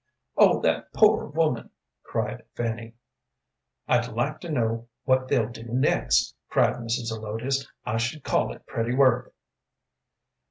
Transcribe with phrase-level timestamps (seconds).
[0.35, 1.69] "Oh, that poor woman!"
[2.01, 2.95] cried Fanny.
[3.87, 7.09] "I'd like to know what they'll do next," cried Mrs.
[7.13, 7.67] Zelotes.
[7.85, 9.31] "I should call it pretty work."